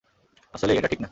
আসলেই 0.53 0.75
-এটা 0.77 0.87
ঠিক 0.87 0.95
না। 0.95 0.99